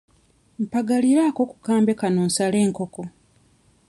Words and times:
Mpagaliraako 0.63 1.41
ku 1.51 1.57
kambe 1.65 1.93
kano 1.99 2.21
nsale 2.27 2.57
enkoko. 2.65 3.03